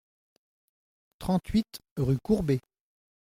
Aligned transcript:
trente-huit 1.19 1.77
rue 1.97 2.17
Courbée 2.17 2.61